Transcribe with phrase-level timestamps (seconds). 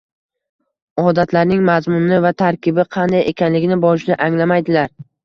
[1.01, 4.91] odatlarning mazmuni va tarkibi qanday ekanligini boshida anglamaydilar